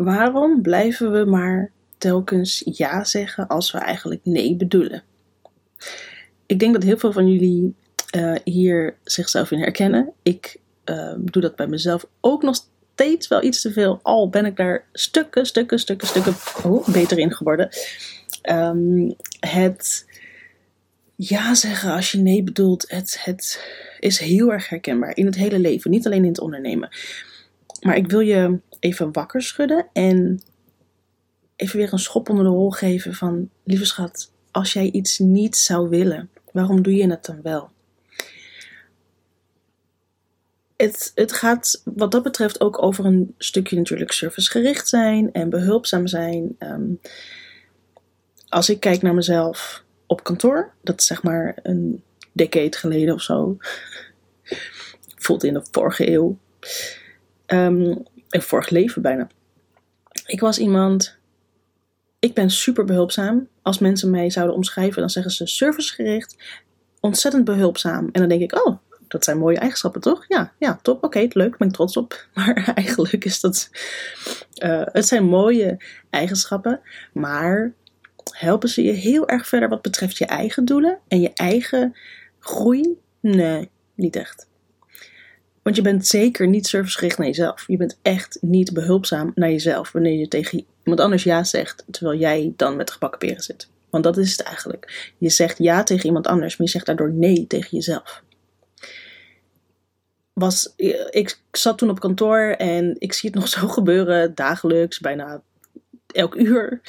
[0.00, 5.02] Waarom blijven we maar telkens ja zeggen als we eigenlijk nee bedoelen?
[6.46, 7.74] Ik denk dat heel veel van jullie
[8.16, 10.12] uh, hier zichzelf in herkennen.
[10.22, 14.00] Ik uh, doe dat bij mezelf ook nog steeds wel iets te veel.
[14.02, 17.68] Al ben ik daar stukken, stukken, stukken, stukken oh, beter in geworden.
[18.50, 20.06] Um, het
[21.14, 23.64] ja zeggen als je nee bedoelt, het, het
[23.98, 26.88] is heel erg herkenbaar in het hele leven, niet alleen in het ondernemen.
[27.80, 30.42] Maar ik wil je even wakker schudden en
[31.56, 35.56] even weer een schop onder de hol geven van, lieve schat, als jij iets niet
[35.56, 37.70] zou willen, waarom doe je het dan wel?
[40.76, 46.06] Het, het gaat wat dat betreft ook over een stukje natuurlijk servicegericht zijn en behulpzaam
[46.06, 46.56] zijn.
[46.58, 47.00] Um,
[48.48, 52.02] als ik kijk naar mezelf op kantoor, dat is zeg maar een
[52.32, 53.56] decade geleden of zo,
[55.16, 56.38] voelt in de vorige eeuw,
[57.46, 59.28] um, in vorig leven bijna.
[60.26, 61.18] Ik was iemand,
[62.18, 63.48] ik ben super behulpzaam.
[63.62, 66.36] Als mensen mij zouden omschrijven, dan zeggen ze servicegericht,
[67.00, 68.08] ontzettend behulpzaam.
[68.12, 70.24] En dan denk ik, oh, dat zijn mooie eigenschappen, toch?
[70.28, 71.04] Ja, ja, top.
[71.04, 72.26] Oké, leuk, ben ik trots op.
[72.34, 73.70] Maar eigenlijk is dat.
[74.64, 76.80] Uh, het zijn mooie eigenschappen,
[77.12, 77.72] maar
[78.30, 81.96] helpen ze je heel erg verder wat betreft je eigen doelen en je eigen
[82.38, 82.98] groei?
[83.20, 84.48] Nee, niet echt.
[85.70, 87.64] Want je bent zeker niet servicegericht naar jezelf.
[87.66, 92.18] Je bent echt niet behulpzaam naar jezelf wanneer je tegen iemand anders ja zegt, terwijl
[92.18, 93.68] jij dan met gebakken peren zit.
[93.90, 95.12] Want dat is het eigenlijk.
[95.18, 98.22] Je zegt ja tegen iemand anders, maar je zegt daardoor nee tegen jezelf.
[100.32, 100.72] Was,
[101.10, 105.42] ik zat toen op kantoor en ik zie het nog zo gebeuren, dagelijks, bijna
[106.06, 106.80] elk uur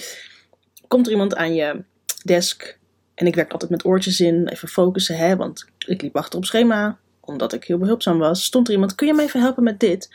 [0.88, 1.84] komt er iemand aan je
[2.24, 2.78] desk.
[3.14, 6.46] En ik werk altijd met oortjes in, even focussen, hè, want ik liep achter op
[6.46, 8.44] schema, omdat ik heel behulpzaam was.
[8.44, 10.10] Stond er iemand, kun je me even helpen met dit?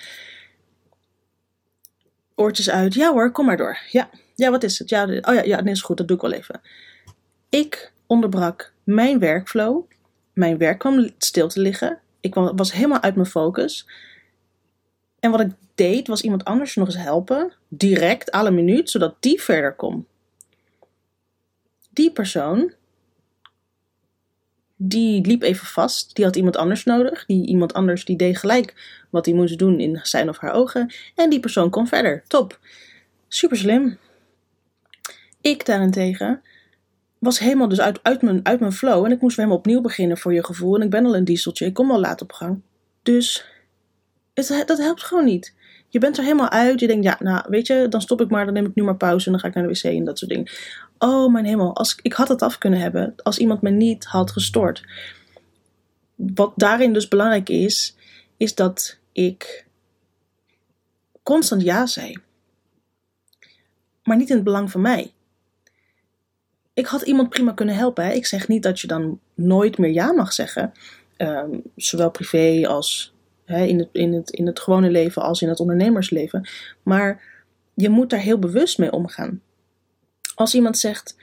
[2.35, 3.79] Oortjes uit, ja hoor, kom maar door.
[3.91, 4.89] Ja, ja wat is het?
[4.89, 6.61] Ja, oh ja, ja, nee, is goed, dat doe ik wel even.
[7.49, 9.85] Ik onderbrak mijn workflow.
[10.33, 11.99] Mijn werk kwam stil te liggen.
[12.21, 13.89] Ik was helemaal uit mijn focus.
[15.21, 17.53] En wat ik deed, was iemand anders nog eens helpen.
[17.69, 20.07] Direct, alle minuut, zodat die verder kon
[21.97, 22.73] die persoon,
[24.77, 26.15] die liep even vast.
[26.15, 27.27] Die had iemand anders nodig.
[27.27, 28.75] Die iemand anders die deed gelijk
[29.11, 30.93] wat hij moest doen in zijn of haar ogen.
[31.15, 32.23] En die persoon kon verder.
[32.27, 32.59] Top.
[33.29, 33.99] Super slim.
[35.41, 36.43] Ik daarentegen
[37.19, 39.05] was helemaal dus uit, uit, mijn, uit mijn flow.
[39.05, 40.77] En ik moest weer helemaal opnieuw beginnen voor je gevoel.
[40.77, 41.67] En ik ben al een dieseltje.
[41.67, 42.61] Ik kom al laat op gang.
[43.03, 43.45] Dus
[44.35, 45.55] het, dat helpt gewoon niet.
[45.89, 46.81] Je bent er helemaal uit.
[46.81, 48.45] Je denkt, ja, nou, weet je, dan stop ik maar.
[48.45, 50.19] Dan neem ik nu maar pauze en dan ga ik naar de wc en dat
[50.19, 50.51] soort dingen.
[50.99, 51.75] Oh, mijn hemel.
[51.75, 54.85] Als, ik had het af kunnen hebben als iemand me niet had gestoord.
[56.15, 57.97] Wat daarin dus belangrijk is,
[58.37, 59.67] is dat ik
[61.23, 62.17] constant ja zei.
[64.03, 65.13] Maar niet in het belang van mij.
[66.75, 68.15] Ik had iemand prima kunnen helpen.
[68.15, 70.73] Ik zeg niet dat je dan nooit meer ja mag zeggen.
[71.17, 73.15] Um, zowel privé als
[73.45, 76.49] hè, in, het, in, het, in het gewone leven als in het ondernemersleven.
[76.83, 77.23] Maar
[77.75, 79.41] je moet daar heel bewust mee omgaan.
[80.37, 81.17] Als iemand zegt,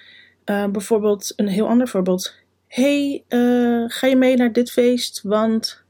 [0.46, 2.34] uh, bijvoorbeeld een heel ander voorbeeld.
[2.68, 5.22] hey, uh, ga je mee naar dit feest?
[5.24, 5.84] Want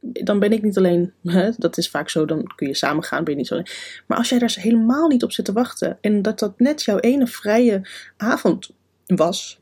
[0.00, 1.12] dan ben ik niet alleen.
[1.24, 1.50] Hè?
[1.56, 3.66] Dat is vaak zo, dan kun je samen gaan, ben je niet alleen.
[4.06, 5.98] Maar als jij daar helemaal niet op zit te wachten.
[6.00, 8.70] En dat dat net jouw ene vrije avond
[9.06, 9.58] was.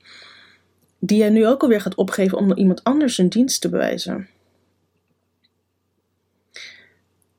[0.98, 4.28] Die jij nu ook alweer gaat opgeven om iemand anders een dienst te bewijzen.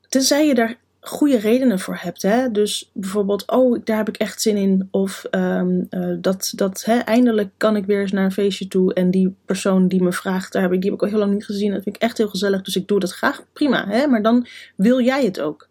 [0.08, 0.78] Tenzij je daar
[1.08, 2.22] goede redenen voor hebt.
[2.22, 2.50] Hè?
[2.50, 4.88] Dus bijvoorbeeld, oh, daar heb ik echt zin in.
[4.90, 8.94] Of um, uh, dat, dat hè, eindelijk kan ik weer eens naar een feestje toe.
[8.94, 11.32] En die persoon die me vraagt, daar heb ik, die heb ik al heel lang
[11.32, 11.72] niet gezien.
[11.72, 12.62] Dat vind ik echt heel gezellig.
[12.62, 13.44] Dus ik doe dat graag.
[13.52, 13.88] Prima.
[13.88, 14.06] Hè?
[14.06, 14.46] Maar dan
[14.76, 15.68] wil jij het ook.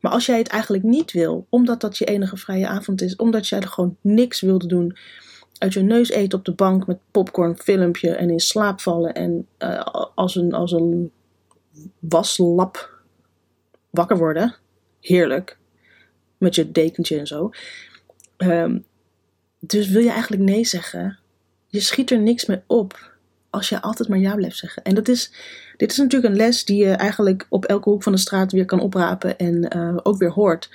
[0.00, 3.48] Maar als jij het eigenlijk niet wil, omdat dat je enige vrije avond is, omdat
[3.48, 4.96] jij er gewoon niks wilde doen,
[5.58, 9.46] uit je neus eten op de bank met popcorn, filmpje en in slaap vallen en
[9.58, 9.80] uh,
[10.14, 11.10] als, een, als een
[11.98, 12.95] waslap
[13.96, 14.54] wakker worden.
[15.00, 15.58] Heerlijk.
[16.38, 17.50] Met je dekentje en zo.
[18.36, 18.84] Um,
[19.58, 21.18] dus wil je eigenlijk nee zeggen?
[21.66, 23.14] Je schiet er niks mee op
[23.50, 24.82] als je altijd maar ja blijft zeggen.
[24.82, 25.32] En dat is,
[25.76, 28.64] dit is natuurlijk een les die je eigenlijk op elke hoek van de straat weer
[28.64, 30.70] kan oprapen en uh, ook weer hoort.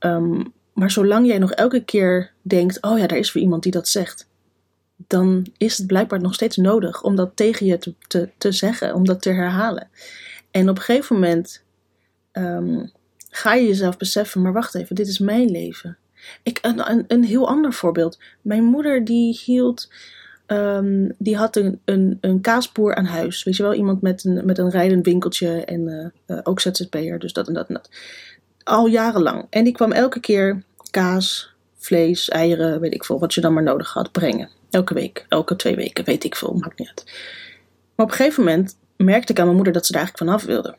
[0.00, 3.72] Um, maar zolang jij nog elke keer denkt: oh ja, daar is weer iemand die
[3.72, 4.28] dat zegt,
[4.96, 8.94] dan is het blijkbaar nog steeds nodig om dat tegen je te, te, te zeggen,
[8.94, 9.88] om dat te herhalen.
[10.50, 11.64] En op een gegeven moment
[12.38, 12.90] um,
[13.30, 15.96] ga je jezelf beseffen, maar wacht even, dit is mijn leven.
[16.42, 18.18] Ik, een, een, een heel ander voorbeeld.
[18.42, 19.88] Mijn moeder die hield,
[20.46, 23.44] um, die had een, een, een kaasboer aan huis.
[23.44, 27.18] Weet je wel, iemand met een, met een rijdend winkeltje en uh, uh, ook ZZP'er,
[27.18, 27.90] dus dat en dat en dat.
[28.62, 29.46] al jarenlang.
[29.50, 33.62] En die kwam elke keer kaas, vlees, eieren, weet ik veel, wat je dan maar
[33.62, 34.48] nodig had, brengen.
[34.70, 37.04] Elke week, elke twee weken, weet ik veel, maakt niet uit.
[37.94, 40.44] Maar op een gegeven moment merkte ik aan mijn moeder dat ze daar eigenlijk vanaf
[40.44, 40.76] wilde.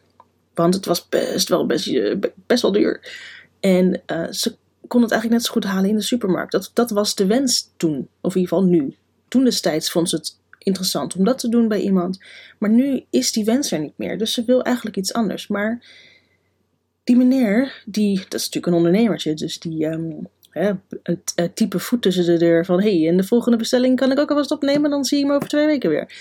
[0.57, 1.91] Want het was best wel, best,
[2.45, 3.13] best wel duur.
[3.59, 4.55] En uh, ze
[4.87, 6.51] kon het eigenlijk net zo goed halen in de supermarkt.
[6.51, 8.95] Dat, dat was de wens toen, of in ieder geval nu.
[9.27, 12.19] Toen destijds vond ze het interessant om dat te doen bij iemand.
[12.57, 14.17] Maar nu is die wens er niet meer.
[14.17, 15.47] Dus ze wil eigenlijk iets anders.
[15.47, 15.85] Maar
[17.03, 20.71] die meneer, die, dat is natuurlijk een ondernemertje, dus die um, hè,
[21.03, 24.11] het, het, type voet tussen de deur van hé, hey, en de volgende bestelling kan
[24.11, 26.13] ik ook alvast opnemen, dan zie je hem over twee weken weer.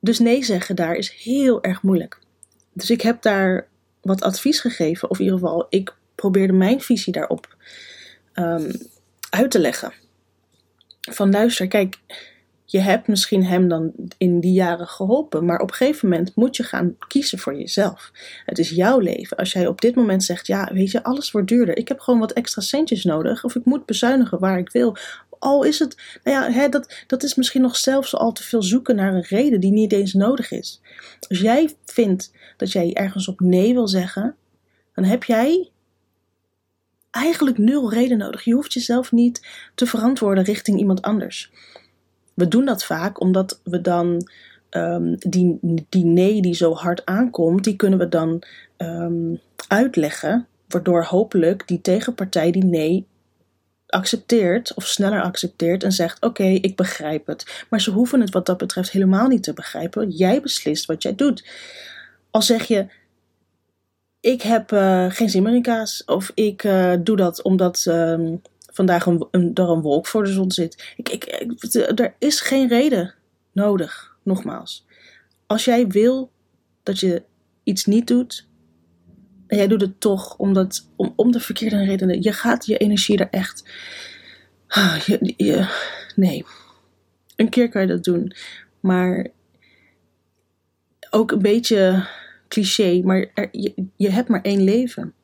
[0.00, 2.22] Dus nee zeggen daar is heel erg moeilijk.
[2.74, 3.68] Dus ik heb daar
[4.00, 7.56] wat advies gegeven, of in ieder geval, ik probeerde mijn visie daarop
[8.34, 8.70] um,
[9.30, 9.92] uit te leggen.
[11.00, 11.98] Van luister, kijk,
[12.64, 16.56] je hebt misschien hem dan in die jaren geholpen, maar op een gegeven moment moet
[16.56, 18.12] je gaan kiezen voor jezelf.
[18.44, 19.36] Het is jouw leven.
[19.36, 21.76] Als jij op dit moment zegt, ja, weet je, alles wordt duurder.
[21.76, 24.96] Ik heb gewoon wat extra centjes nodig, of ik moet bezuinigen waar ik wil.
[25.38, 28.62] Al is het, nou ja, hè, dat, dat is misschien nog zelfs al te veel
[28.62, 30.80] zoeken naar een reden die niet eens nodig is.
[31.28, 34.36] Als jij vindt dat jij ergens op nee wil zeggen,
[34.94, 35.70] dan heb jij
[37.10, 38.44] eigenlijk nul reden nodig.
[38.44, 41.50] Je hoeft jezelf niet te verantwoorden richting iemand anders.
[42.34, 44.28] We doen dat vaak omdat we dan
[44.70, 45.58] um, die,
[45.88, 48.42] die nee die zo hard aankomt, die kunnen we dan
[48.78, 53.06] um, uitleggen, waardoor hopelijk die tegenpartij die nee
[53.86, 57.64] accepteert of sneller accepteert en zegt: Oké, ik begrijp het.
[57.70, 60.10] Maar ze hoeven het wat dat betreft helemaal niet te begrijpen.
[60.10, 61.44] Jij beslist wat jij doet.
[62.30, 62.86] Al zeg je:
[64.20, 67.84] Ik heb uh, geen zin meer in kaas, of ik uh, doe dat omdat.
[67.88, 68.40] Um,
[68.74, 70.92] vandaag een, een, een wolk voor de zon zit.
[70.96, 71.24] Ik, ik,
[71.98, 73.14] er is geen reden
[73.52, 74.86] nodig, nogmaals.
[75.46, 76.30] Als jij wil
[76.82, 77.22] dat je
[77.62, 78.48] iets niet doet,
[79.46, 83.18] en jij doet het toch omdat, om, om de verkeerde redenen, je gaat je energie
[83.18, 83.64] er echt.
[84.66, 85.68] Ah, je,
[86.16, 86.44] nee.
[87.36, 88.34] Een keer kan je dat doen,
[88.80, 89.26] maar
[91.10, 92.06] ook een beetje
[92.48, 95.14] cliché, maar je, je hebt maar één leven.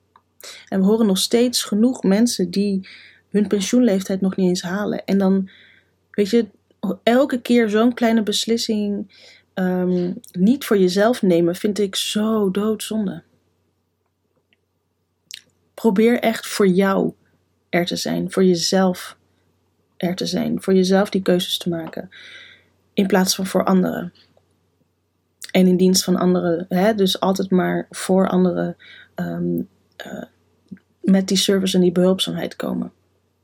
[0.69, 2.89] En we horen nog steeds genoeg mensen die
[3.31, 5.05] hun pensioenleeftijd nog niet eens halen.
[5.05, 5.51] En dan,
[6.11, 6.47] weet je,
[7.03, 9.15] elke keer zo'n kleine beslissing
[9.55, 13.23] um, niet voor jezelf nemen, vind ik zo doodzonde.
[15.75, 17.13] Probeer echt voor jou
[17.69, 19.17] er te zijn, voor jezelf
[19.97, 22.11] er te zijn, voor jezelf die keuzes te maken,
[22.93, 24.13] in plaats van voor anderen.
[25.51, 26.95] En in dienst van anderen, hè?
[26.95, 28.77] dus altijd maar voor anderen
[29.15, 29.69] um,
[30.07, 30.23] uh,
[31.01, 32.93] met die service en die behulpzaamheid komen.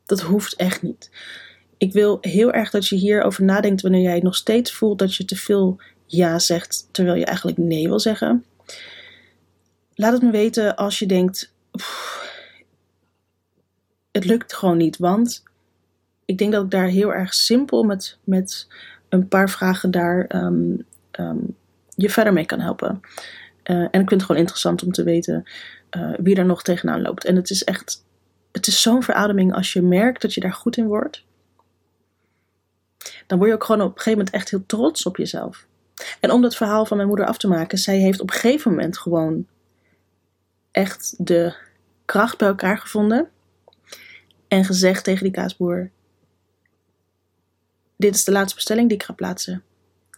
[0.06, 1.10] Dat hoeft echt niet.
[1.76, 5.24] Ik wil heel erg dat je hierover nadenkt wanneer jij nog steeds voelt dat je
[5.24, 8.44] te veel ja zegt terwijl je eigenlijk nee wil zeggen.
[9.94, 11.52] Laat het me weten als je denkt:
[14.10, 14.96] het lukt gewoon niet.
[14.96, 15.42] Want
[16.24, 18.66] ik denk dat ik daar heel erg simpel met, met
[19.08, 20.86] een paar vragen daar um,
[21.20, 21.56] um,
[21.94, 23.00] je verder mee kan helpen.
[23.64, 25.44] Uh, en ik vind het gewoon interessant om te weten
[25.96, 27.24] uh, wie er nog tegenaan loopt.
[27.24, 28.04] En het is echt
[28.56, 31.24] het is zo'n verademing als je merkt dat je daar goed in wordt.
[33.26, 35.66] Dan word je ook gewoon op een gegeven moment echt heel trots op jezelf.
[36.20, 38.70] En om dat verhaal van mijn moeder af te maken, zij heeft op een gegeven
[38.70, 39.46] moment gewoon
[40.70, 41.54] echt de
[42.04, 43.28] kracht bij elkaar gevonden.
[44.48, 45.90] En gezegd tegen die kaasboer:
[47.96, 49.62] Dit is de laatste bestelling die ik ga plaatsen.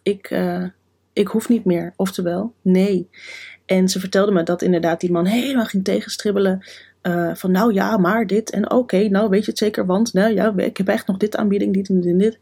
[0.03, 0.65] Ik, uh,
[1.13, 1.93] ik hoef niet meer.
[1.97, 3.09] Oftewel, nee.
[3.67, 6.65] En ze vertelde me dat inderdaad die man helemaal ging tegenstribbelen.
[7.09, 10.35] Uh, van nou ja, maar dit en oké, nou weet je het zeker, want nou
[10.35, 12.39] ja, ik heb echt nog dit aanbieding, dit en dit en dit.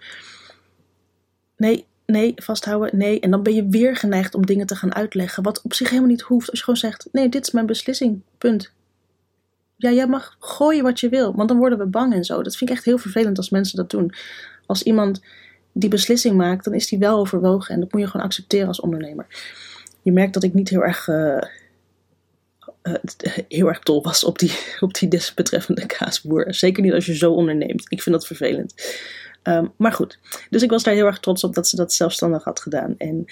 [1.56, 3.20] Nee, nee, vasthouden, nee.
[3.20, 6.10] En dan ben je weer geneigd om dingen te gaan uitleggen, wat op zich helemaal
[6.10, 6.50] niet hoeft.
[6.50, 8.72] Als je gewoon zegt, nee, dit is mijn beslissing, punt.
[9.76, 12.42] Ja, jij mag gooien wat je wil, want dan worden we bang en zo.
[12.42, 14.12] Dat vind ik echt heel vervelend als mensen dat doen.
[14.66, 15.22] Als iemand
[15.72, 18.80] die beslissing maakt, dan is die wel overwogen en dat moet je gewoon accepteren als
[18.80, 19.26] ondernemer.
[20.02, 21.06] Je merkt dat ik niet heel erg...
[21.06, 21.38] Uh,
[23.48, 26.54] heel erg tol was op die, op die desbetreffende kaasboer.
[26.54, 27.84] Zeker niet als je zo onderneemt.
[27.88, 28.74] Ik vind dat vervelend.
[29.42, 30.18] Um, maar goed,
[30.50, 32.94] dus ik was daar heel erg trots op dat ze dat zelfstandig had gedaan.
[32.98, 33.24] En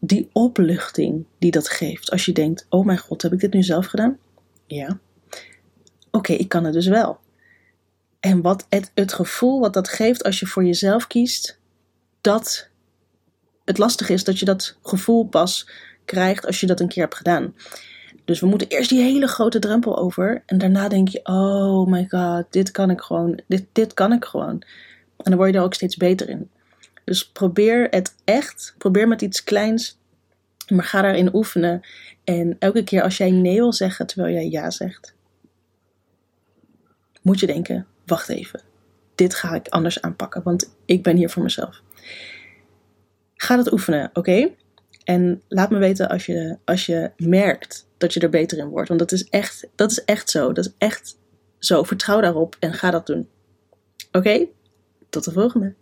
[0.00, 3.62] die opluchting die dat geeft, als je denkt: oh mijn god, heb ik dit nu
[3.62, 4.18] zelf gedaan?
[4.66, 4.98] Ja.
[6.10, 7.18] Oké, ik kan het dus wel.
[8.20, 11.58] En wat het, het gevoel wat dat geeft als je voor jezelf kiest,
[12.20, 12.68] dat
[13.64, 15.68] het lastig is dat je dat gevoel pas
[16.04, 17.54] krijgt als je dat een keer hebt gedaan.
[18.24, 20.42] Dus we moeten eerst die hele grote drempel over.
[20.46, 23.40] En daarna denk je, oh my god, dit kan ik gewoon.
[23.46, 24.62] Dit, dit kan ik gewoon.
[25.16, 26.50] En dan word je er ook steeds beter in.
[27.04, 28.74] Dus probeer het echt.
[28.78, 29.98] Probeer met iets kleins.
[30.68, 31.80] Maar ga daarin oefenen.
[32.24, 35.14] En elke keer als jij nee wil zeggen terwijl jij ja zegt.
[37.22, 38.60] moet je denken: wacht even,
[39.14, 41.82] dit ga ik anders aanpakken, want ik ben hier voor mezelf.
[43.34, 44.50] Ga dat oefenen, oké?
[45.04, 48.88] En laat me weten als je, als je merkt dat je er beter in wordt.
[48.88, 50.52] Want dat is echt, dat is echt zo.
[50.52, 51.18] Dat is echt
[51.58, 51.82] zo.
[51.82, 53.28] Vertrouw daarop en ga dat doen.
[54.12, 54.46] Oké?
[55.08, 55.74] Tot de volgende.